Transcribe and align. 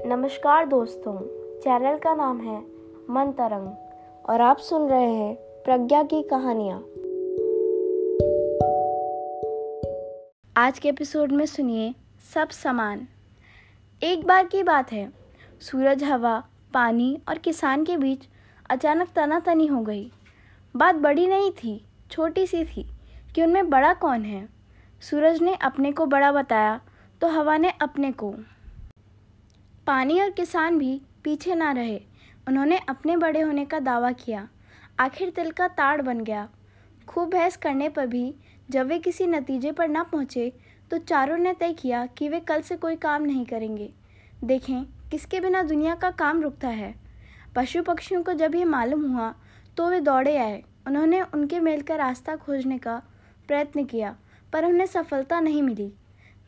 नमस्कार 0.00 0.66
दोस्तों, 0.66 1.16
चैनल 1.60 1.98
का 1.98 2.14
नाम 2.14 2.40
है 2.40 2.58
मन 3.10 3.32
तरंग 3.32 3.68
और 4.30 4.40
आप 4.40 4.58
सुन 4.58 4.88
रहे 4.88 5.12
हैं 5.14 5.34
प्रज्ञा 5.36 6.02
की 6.02 6.22
कहानियाँ। 6.22 6.78
आज 10.56 10.78
के 10.78 10.88
एपिसोड 10.88 11.32
में 11.32 11.46
सुनिए 11.46 11.94
सब 12.34 12.48
समान। 12.48 13.06
एक 14.02 14.26
बार 14.26 14.46
की 14.46 14.62
बात 14.62 14.92
है, 14.92 15.12
सूरज, 15.60 16.04
हवा, 16.04 16.44
पानी 16.74 17.22
और 17.28 17.38
किसान 17.38 17.84
के 17.84 17.96
बीच 17.96 18.28
अचानक 18.70 19.08
तना 19.16 19.40
तनी 19.40 19.66
हो 19.66 19.80
गई। 19.80 20.10
बात 20.76 20.94
बड़ी 20.94 21.26
नहीं 21.26 21.50
थी, 21.50 21.86
छोटी 22.10 22.46
सी 22.46 22.64
थी 22.64 22.86
कि 23.34 23.42
उनमें 23.42 23.70
बड़ा 23.70 23.94
कौन 23.94 24.22
है। 24.22 24.48
सूरज 25.00 25.42
ने 25.42 25.54
अपने 25.54 25.92
को 25.92 26.06
बड़ा 26.06 26.32
बताया 26.32 26.80
तो 27.20 27.28
हवा 27.28 27.56
ने 27.56 27.72
अपने 27.82 28.12
को। 28.12 28.34
पानी 29.86 30.20
और 30.20 30.30
किसान 30.30 30.78
भी 30.78 31.00
पीछे 31.24 31.54
ना 31.54 31.70
रहे। 31.72 32.00
उन्होंने 32.48 32.78
अपने 32.88 33.16
बड़े 33.16 33.40
होने 33.40 33.64
का 33.64 33.78
दावा 33.78 34.10
किया। 34.12 34.48
आखिर 35.00 35.30
तिल 35.30 35.50
का 35.50 35.66
ताड़ 35.70 36.00
बन 36.02 36.20
गया। 36.20 36.48
खूब 37.08 37.30
बहस 37.30 37.56
करने 37.56 37.88
पर 37.88 38.06
भी 38.06 38.34
जब 38.70 38.86
वे 38.86 38.98
किसी 38.98 39.26
नतीजे 39.26 39.72
पर 39.72 39.88
ना 39.88 40.02
पहुँचे 40.02 40.52
तो 40.90 40.98
चारों 40.98 41.36
ने 41.38 41.52
तय 41.52 41.72
किया 41.72 42.04
कि 42.08 42.28
वे 42.28 42.40
कल 42.40 42.60
से 42.60 42.76
कोई 42.76 42.96
काम 42.96 43.22
नहीं 43.22 43.44
करेंगे। 43.46 43.90
देखें, 44.44 44.84
किसके 45.10 45.40
बिना 45.40 45.62
दुनिया 45.62 45.94
का 45.94 46.10
काम 46.12 46.42
रुकता 46.42 46.68
है। 46.68 46.94
पशु 47.56 47.82
पक्षियों 47.82 48.22
को 48.22 48.32
जब 48.32 48.54
ये 48.54 48.64
मालूम 48.64 49.04
हुआ 49.06 49.34
तो 49.76 49.88
वे 49.90 50.00
दौड़े 50.00 50.36
आए। 50.36 50.62
उन्होंने 50.86 51.20
उनके 51.24 51.60
मेल 51.60 51.82
का 51.82 51.96
रास्ता 51.96 52.36
खोजने 52.36 52.78
का 52.78 53.00
प्रयत्न 53.48 53.84
किया, 53.84 54.16
पर 54.52 54.64
उन्हें 54.64 54.86
सफलता 54.86 55.40
नहीं 55.40 55.62
मिली। 55.62 55.92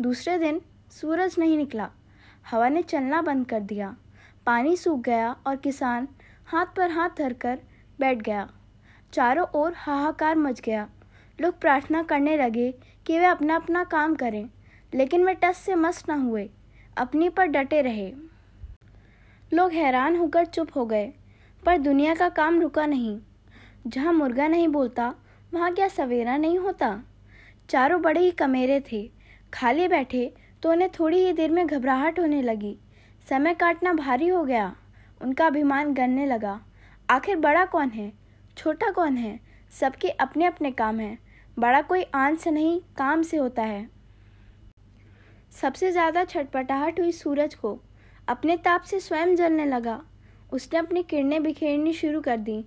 दूसरे 0.00 0.38
दिन 0.38 0.60
सूरज 0.92 1.36
नहीं 1.38 1.56
निकला। 1.56 1.90
हवा 2.50 2.68
ने 2.68 2.82
चलना 2.82 3.22
बंद 3.22 3.46
कर 3.46 3.60
दिया। 3.60 3.96
पानी 4.46 4.76
सूख 4.76 5.00
गया 5.00 5.36
और 5.46 5.56
किसान 5.56 6.08
हाथ 6.46 6.66
पर 6.66 6.90
हाथ 6.90 7.10
धरकर 7.18 7.58
बैठ 8.00 8.18
गया। 8.18 8.48
चारों 9.12 9.46
ओर 9.54 9.72
हाहाकार 9.76 10.36
मच 10.36 10.60
गया। 10.60 10.88
लोग 11.40 11.60
प्रार्थना 11.60 12.02
करने 12.02 12.36
लगे 12.36 12.74
कि 13.06 13.18
वे 13.18 13.24
अपना 13.24 13.56
अपना 13.56 13.84
काम 13.84 14.14
करें, 14.14 14.50
लेकिन 14.94 15.24
वे 15.24 15.34
टस 15.34 15.56
से 15.56 15.74
मस 15.74 16.04
न 16.10 16.12
हुए, 16.12 16.50
अपनी 16.96 17.28
पर 17.28 17.46
डटे 17.46 17.82
रहे। 17.82 18.12
लोग 19.52 19.72
हैरान 19.72 20.16
होकर 20.16 20.44
चुप 20.44 20.68
हो 20.76 20.86
गए, 20.86 21.12
पर 21.64 21.78
दुनिया 21.78 22.14
का 22.14 22.28
काम 22.28 22.60
रुका 22.60 22.86
नहीं। 22.86 23.18
जहाँ 23.86 24.12
मुर्गा 24.12 24.48
नहीं 24.48 24.68
बोलता, 24.68 25.14
वहाँ 25.54 25.72
क्या 25.74 25.88
सवेरा 25.88 26.36
नहीं 26.36 26.58
होता? 26.58 27.02
चारों 27.68 28.02
बड़े 28.02 28.20
ही 28.20 28.30
कमेरे 28.30 28.82
थे, 28.92 29.10
खाली 29.54 29.88
बैठे 29.88 30.34
तो 30.64 30.70
उन्हें 30.70 30.88
थोड़ी 30.90 31.18
ही 31.18 31.32
देर 31.32 31.50
में 31.50 31.66
घबराहट 31.66 32.18
होने 32.18 32.40
लगी। 32.42 32.76
समय 33.28 33.54
काटना 33.54 33.92
भारी 33.92 34.28
हो 34.28 34.42
गया। 34.44 34.74
उनका 35.20 35.46
अभिमान 35.46 35.92
गलने 35.94 36.26
लगा। 36.26 36.60
आखिर 37.08 37.36
बड़ा 37.38 37.64
कौन 37.64 37.88
है? 37.88 38.12
छोटा 38.56 38.90
कौन 38.90 39.16
है? 39.16 39.38
सबके 39.72 40.08
अपने 40.08 40.44
अपने 40.44 40.70
काम 40.70 41.00
हैं। 41.00 41.18
बड़ा 41.56 41.80
कोई 41.82 42.02
आन 42.14 42.36
से 42.36 42.50
नहीं, 42.50 42.80
काम 42.98 43.22
से 43.22 43.36
होता 43.36 43.62
है। 43.62 43.88
सबसे 45.52 45.90
ज़्यादा 45.92 46.24
छटपटाहट 46.24 47.00
हुई 47.00 47.12
सूरज 47.12 47.54
को। 47.54 47.78
अपने 48.28 48.56
ताप 48.56 48.82
से 48.82 49.00
स्वयं 49.00 49.34
जलने 49.36 49.66
लगा। 49.66 50.00
उसने 50.52 50.78
अपनी 50.78 51.02
किरणें 51.02 51.42
बिखेरनी 51.42 51.92
शुरू 51.92 52.20
कर 52.20 52.36
दी। 52.38 52.64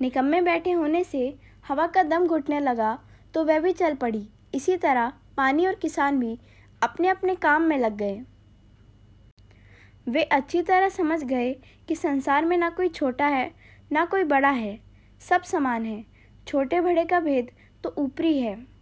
निकम्मे 0.00 0.40
बैठे 0.42 0.72
होने 0.72 1.02
से 1.04 1.34
हवा 1.68 1.86
का 1.86 2.02
दम 2.04 2.26
घुटने 2.26 2.60
लगा 2.60 2.98
तो 3.34 3.44
वह 3.44 3.60
भी 3.60 3.72
चल 3.72 3.94
पड़ी। 3.96 4.26
इसी 4.54 4.76
तरह 4.76 5.12
पानी 5.36 5.66
और 5.66 5.74
किसान 5.74 6.20
भी 6.20 6.38
अपने 6.82 7.08
अपने 7.08 7.34
काम 7.34 7.62
में 7.62 7.78
लग 7.78 7.96
गए। 7.96 8.20
वे 10.08 10.22
अच्छी 10.22 10.62
तरह 10.62 10.88
समझ 10.88 11.22
गए 11.24 11.52
कि 11.88 11.94
संसार 11.94 12.44
में 12.44 12.56
ना 12.58 12.70
कोई 12.70 12.88
छोटा 12.88 13.26
है, 13.26 13.50
ना 13.92 14.04
कोई 14.04 14.24
बड़ा 14.24 14.50
है, 14.50 14.78
सब 15.20 15.42
समान 15.42 15.86
है। 15.86 16.04
छोटे 16.46 16.80
बड़े 16.80 17.04
का 17.04 17.20
भेद 17.20 17.50
तो 17.84 17.94
ऊपरी 17.98 18.38
है। 18.38 18.77